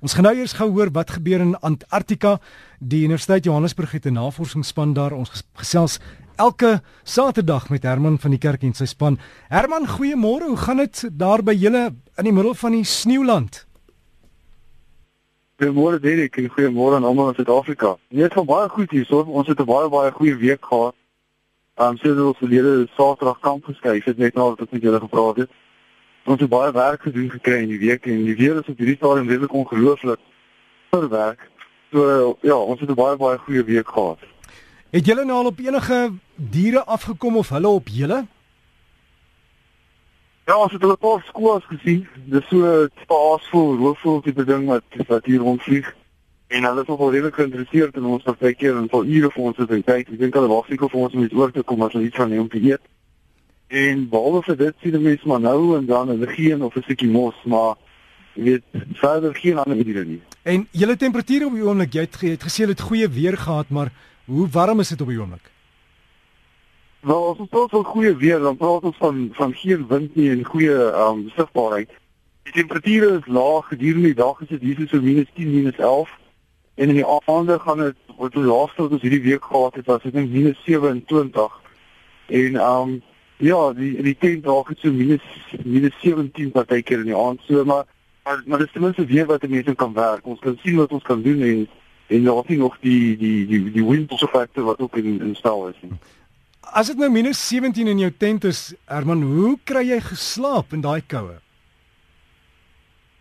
[0.00, 2.38] Ons gaan nou eers gou hoor wat gebeur in Antarktika.
[2.80, 5.12] Die Universiteit Johannesburg het 'n navorsingsspan daar.
[5.12, 6.00] Ons gesels
[6.36, 9.18] elke Saterdag met Herman van die Kerk en sy span.
[9.48, 10.46] Herman, goeiemôre.
[10.48, 13.66] Hoe gaan dit daar by julle in die middel van die sneeuland?
[15.58, 17.96] Goeiemôre Derek en goeiemôre aan almal in Suid-Afrika.
[18.08, 19.04] Nee, dit gaan baie goed hier.
[19.04, 20.94] So, ons het 'n baie baie goeie week gehad.
[21.74, 25.36] Ehm um, sedert ons verlede Saterdag kamp geskuif het, net nadat ek met julle gepraat
[25.36, 25.50] het
[26.24, 28.96] ons het baie werk gedoen gekry in die week en die weer is op hierdie
[28.96, 30.20] stadium redelik ongelooflik
[30.90, 31.48] vir werk.
[31.90, 34.18] So ja, ons het 'n baie baie goeie week gehad.
[34.90, 38.26] Het julle nou al op enige diere afgekom of hulle op julle?
[40.44, 42.08] Ja, ons het hulle op skool gesien.
[42.24, 45.94] Dis so 'n paasvol roofvoël tipe ding wat wat hier rondvlieg.
[46.46, 49.82] En hulle is nogal redelik geïnteresseerd in ons partykeer en vir ure vir ons hy
[49.82, 50.08] kyk.
[50.08, 52.16] Ek dink hulle wag seker vir ons om iets oor te kom as hulle iets
[52.16, 52.80] van hom te eet.
[53.70, 57.08] En behalwe vir dit sien mense maar nou en dan 'n geen of 'n stukkie
[57.08, 57.76] mos, maar
[58.34, 60.20] jy weet, verder geen ander diere nie.
[60.42, 63.36] En julle temperature op die oomblik, jy het, jy het gesê jy het goeie weer
[63.36, 63.92] gehad, maar
[64.24, 65.50] hoe warm is dit op die oomblik?
[67.00, 70.44] Wel, ons praat van goeie weer, dan praat ons van van geen wind nie en
[70.44, 71.90] goeie ehm um, sigbaarheid.
[72.42, 76.18] Die temperature is laag gedurende die dag, is dit hier so -10, -11
[76.74, 79.86] en in die aande gaan dit wat die laaste wat ons hierdie week gehad het
[79.86, 81.60] was dit net -27
[82.26, 83.02] en ehm um,
[83.40, 85.24] Ja, die die tent raak het so minus
[85.64, 87.86] minus 17 partykeer in die aand so maar
[88.24, 90.26] maar, maar dis ten minste weer wat mense kan werk.
[90.26, 91.68] Ons kan sien wat ons kan doen en
[92.10, 95.68] en daar is nog die die die die wind factor wat ook in in stel
[95.68, 95.76] is.
[96.60, 100.84] As dit nou minus 17 in jou tent is, Herman, hoe kry jy geslaap in
[100.84, 101.38] daai koue?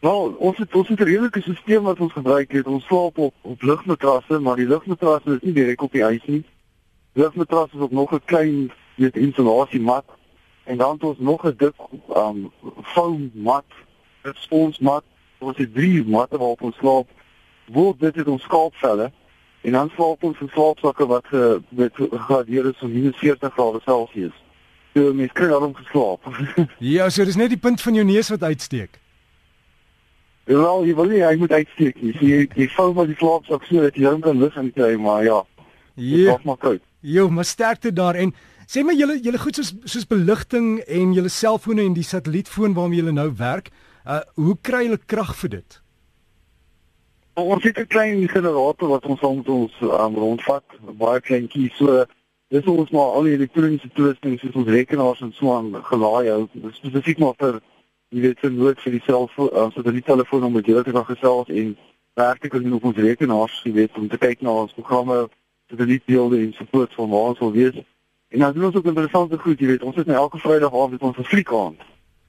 [0.00, 2.66] Nou, ons het ons het 'n redelike stelsel wat ons gebruik het.
[2.66, 6.44] Ons slaap op op lugmatrasse, maar die lugmatrasse is nie direk op die ys nie.
[7.12, 10.04] Lugmatrasse is ook nog 'n klein weet insulasie mat
[10.64, 11.76] en dan het ons nog 'n dik
[12.16, 12.50] um
[12.82, 13.64] foam mat,
[14.22, 15.04] 'n spons mat.
[15.38, 17.08] Ons het drie matte waarop ons slaap.
[17.66, 19.12] Word dit het ons skaapvelle
[19.60, 24.36] en dan slaap ons in slaapsakke wat ge, met gegradeer is van -40 grade Celsius.
[24.94, 26.20] So mens kry al om geslaap.
[26.96, 28.98] ja, so dis net die punt van jou neus wat uitsteek.
[30.44, 32.14] Wel, jy wil nie hy moet uitsteek nie.
[32.18, 35.22] Jy jy vou maar die slaapsak so dat jy hom kan lus en kry, maar
[35.24, 35.44] ja.
[35.94, 36.34] Ja.
[36.34, 36.82] Dit maak koud.
[37.00, 38.34] Jo, maar sterkte daar en
[38.70, 40.66] Sê my julle julle goed soos soos beligting
[40.96, 43.72] en julle selfone en die satellietfoon waarmee julle nou werk,
[44.06, 45.78] uh hoe kry julle krag vir dit?
[47.34, 50.62] Ons het 'n klein generator wat ons ons ons um, rondvat,
[51.02, 52.06] baie kleintjie so
[52.54, 56.48] dis ons maar al die elektroniese toerusting soos ons rekenaars en so aan gelaai hou.
[56.78, 57.60] Spesifiek maar vir
[58.14, 60.92] jy weet vir nood vir die selfoon, uh, so dat die telefoon om julle te
[60.92, 61.76] kan gesels en
[62.14, 65.26] werk ek op ons rekenaars, jy weet om te kyk na ons programme,
[65.70, 67.86] satellietbeelde en so voort van waar ons wil wees.
[68.30, 70.90] En dan doen ons ook interessante goed, jy weet, ons het nou elke Vrydag aand
[70.90, 71.76] met ons fliek aan.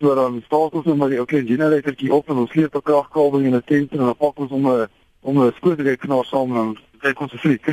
[0.00, 2.82] So dan staat ons net maar die ou klein generatorkie op en ons sleep 'n
[2.82, 4.88] kragkabel in 'n tent en dan pak ons om 'n
[5.20, 7.66] om 'n skootrekenaar saam en kyk ons se fliek.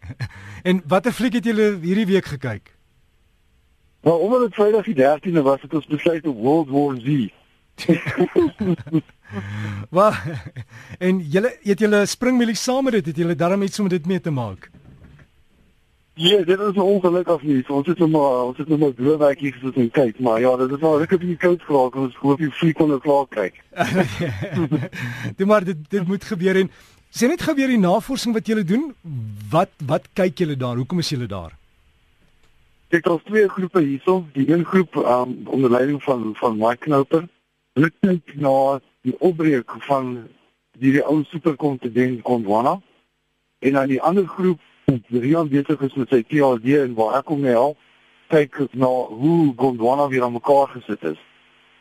[0.68, 2.76] en watter fliek het julle hierdie week gekyk?
[4.02, 7.28] Nou, omdat dit Vrydag die 13de was, het ons besluit op World War Z.
[9.90, 10.14] Wat?
[11.06, 14.20] en julle het julle springmielie saam met dit, het julle daarmee iets om dit mee
[14.20, 14.70] te maak?
[16.20, 17.68] Ja, dit is ongelukkig nie.
[17.68, 20.74] Ons het nog maar ons het nog maar bloewerkie gesit en kyk, maar ja, dit
[20.76, 23.56] is nou ek het nie koud geraak ons hoop jy vlieg kon klaar kyk.
[25.38, 26.68] Dit maar dit dit moet gebeur en
[27.08, 28.90] sê net gou weer die navorsing wat julle doen.
[29.48, 30.76] Wat wat kyk julle daar?
[30.76, 31.56] Hoekom is julle daar?
[32.92, 34.20] Dit is twee groepe hierso.
[34.36, 37.28] Die een groep um, onder leiding van van Mike Knoper.
[37.78, 38.56] Hulle kyk na
[39.08, 40.18] die opbreek van
[40.76, 42.76] die, die ou superkontinent Gondwana.
[43.64, 44.60] En dan die ander groep
[45.08, 47.78] Rian besig is met sy PhD en waar ek hom help
[48.30, 48.88] kyk na
[49.20, 51.18] hoe Gondwana weer aan mekaar gesit is.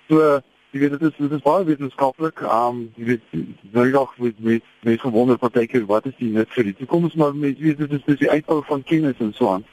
[0.09, 0.40] So,
[0.74, 2.42] jy weet dit is dit is baie wetenskaplik.
[2.46, 3.36] Um jy weet
[3.74, 7.36] baie nog met met met gewonder partykeer wat is die nut vir die toekoms maar
[7.36, 9.66] met weet dit is dis die uitbou van kennis en so aan.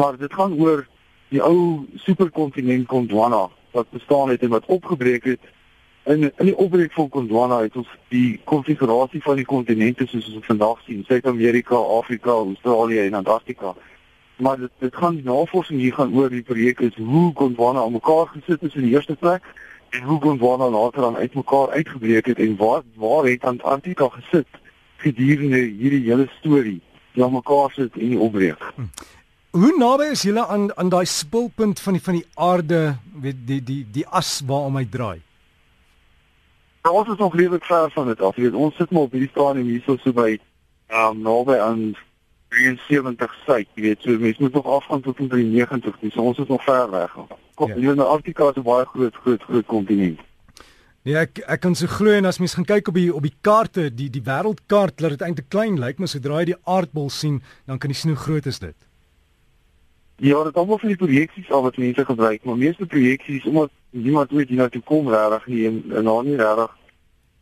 [0.00, 0.86] Maar dit gaan oor
[1.30, 5.40] die ou superkontinent Gondwana wat bestaan het en wat opgebreek het
[6.10, 10.46] in in die opbreek van Gondwana het ons die konfigurasie van die kontinente soos ons
[10.46, 13.74] vandag sien, Suid-Amerika, Afrika, Australië en Antarktika.
[14.36, 17.98] Maar dit dit gaan die navorsing hier gaan oor die projek is hoe Gondwana aan
[17.98, 19.46] mekaar gesit is in die eerste plek
[19.90, 24.60] en hoe Gondwana later dan uitmekaar uitgebreek het en waar waar het Antarktika gesit
[24.96, 26.80] gedurende hierdie hele storie
[27.14, 28.72] die aan mekaar sit in die opbreek.
[28.74, 28.90] Hm.
[29.50, 32.84] Hoe naby is julle aan aan daai spulpunt van die van die aarde,
[33.22, 35.18] weet die die die as waarom hy draai?
[36.82, 38.36] Nou, ons is nog redelik ver van dit af.
[38.36, 40.38] Jy weet, ons sit maar op hierdie stadium hierso so by
[40.90, 41.82] ehm um, naby aan
[42.50, 43.68] 73 suid.
[43.74, 45.96] Jy weet, so mense moet nog afgaan tot 93.
[46.12, 47.14] So ons is nog ver weg.
[47.54, 47.76] Kom, ja.
[47.76, 50.20] jy weet, Antarktika is 'n baie groot groot groot kontinent.
[51.02, 53.36] Ja, ek ek kan so glo en as mens gaan kyk op die op die
[53.40, 57.42] kaarte, die die wêreldkaart, dat dit eintlik klein lyk, maar sodra jy die aardbol sien,
[57.66, 58.76] dan kan jy sien hoe groot is dit.
[60.16, 64.30] Ja, dit almal van die projeksies al wat mense gebruik, maar meeste projeksies omdat niemand
[64.30, 66.76] weet hierna toe kom regtig nie en, en daar nie regtig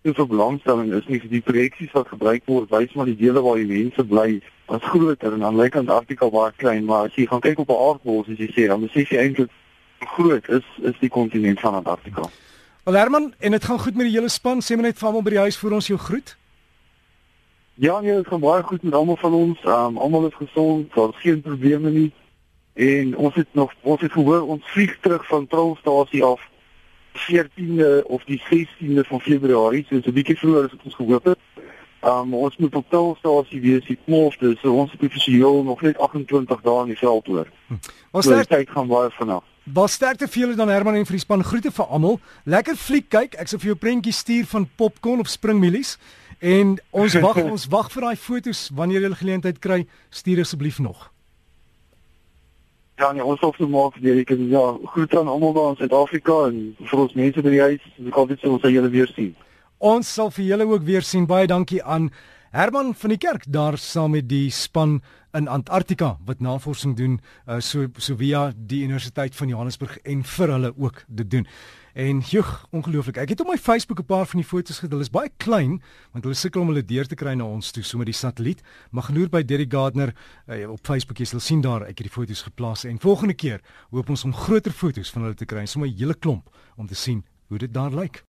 [0.04, 3.58] soveel belangstelling is nie vir die projeksies wat gebruik word, wys maar die dele waar
[3.60, 4.40] die mense bly,
[4.70, 7.82] wat groter en dan lyk Antarktika baie klein, maar as jy gaan kyk op 'n
[7.88, 9.50] aardbol, soos jy sê, dan besef jy eintlik
[9.98, 12.28] hoe groot is is die kontinent van Antarktika.
[12.84, 15.22] Wel Herman, en dit gaan goed met die hele span, sê my net van almal
[15.22, 16.36] by die huis vir ons jou groet.
[17.74, 19.58] Ja, nee, dit gaan baie goed met almal van ons.
[19.64, 22.12] Ehm um, almal is gesond, daar's geen probleme nie.
[22.78, 26.40] En ons het nog ons het gehoor ons vlieg terug van Trollstasie af
[27.12, 31.38] 14de of die 16de van Februarie, so 'n bietjie vroeër as wat ons gehoop het.
[32.00, 36.60] Um ons moet op Trollstasie wees die 12de, so ons het professioneel nog net 28
[36.60, 37.48] dae in die veld hoor.
[38.10, 39.42] Ons so, tyd gaan baie vinnig.
[39.72, 42.20] Was sterkte vir julle dan Herman en vir die span groete vir almal.
[42.44, 43.34] Lekker fliek kyk.
[43.34, 45.98] Ek sal vir jou prentjies stuur van popcorn of springmielies.
[46.38, 51.10] En ons wag ons wag vir daai fotos wanneer jy geleentheid kry, stuur asseblief nog.
[52.98, 54.50] Ja, nee, ons hoef te maak vir die kinders.
[54.50, 56.56] Ja, groet aan almal daar in Suid-Afrika en
[56.90, 57.84] vir ons mense by die huis.
[58.02, 59.36] Ek hoop dit sal ons julle weer sien.
[59.78, 61.28] Ons sal vir julle ook weer sien.
[61.30, 62.08] Baie dankie aan
[62.50, 64.98] Herman van die Kerk daar saam met die span
[65.36, 70.54] in Antarktika wat navorsing doen uh, so so via die Universiteit van Johannesburg en vir
[70.56, 71.46] hulle ook dit doen.
[71.98, 73.16] En joh, ongelooflik.
[73.18, 74.98] Ek het op my Facebook 'n paar van die foto's gedeel.
[74.98, 77.82] Dit is baie klein want hulle sukkel om hulle deur te kry na ons toe
[77.82, 78.62] so met die satelliet.
[78.90, 80.14] Maar genoeg by Derek Gardner
[80.46, 83.60] uh, op Facebook jy sal sien daar ek het die foto's geplaas en volgende keer
[83.90, 86.94] hoop ons om groter foto's van hulle te kry sommer 'n hele klomp om te
[86.94, 88.24] sien hoe dit daar lyk.